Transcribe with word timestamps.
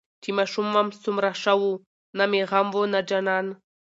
چې 0.23 0.29
ماشوم 0.37 0.67
وم 0.71 0.87
سومره 1.03 1.31
شه 1.41 1.53
وو 1.59 1.71
نه 2.17 2.25
مې 2.31 2.41
غم 2.49 2.67
وو 2.73 2.83
نه 2.93 2.99
جانان. 3.09 3.45